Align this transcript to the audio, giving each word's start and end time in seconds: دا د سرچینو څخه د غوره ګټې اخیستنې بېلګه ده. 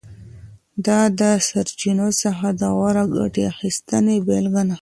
دا 0.85 0.99
د 1.19 1.21
سرچینو 1.47 2.09
څخه 2.21 2.47
د 2.59 2.61
غوره 2.75 3.03
ګټې 3.15 3.43
اخیستنې 3.53 4.15
بېلګه 4.27 4.63
ده. 4.69 4.75